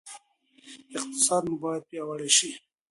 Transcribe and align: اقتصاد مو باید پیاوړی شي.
اقتصاد 0.97 1.43
مو 1.49 1.55
باید 1.63 1.83
پیاوړی 1.89 2.29
شي. 2.37 2.49